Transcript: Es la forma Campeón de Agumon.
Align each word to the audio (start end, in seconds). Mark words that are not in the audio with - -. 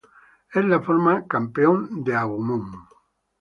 Es 0.51 0.65
la 0.65 0.79
forma 0.87 1.13
Campeón 1.33 2.03
de 2.03 2.15
Agumon. 2.23 2.65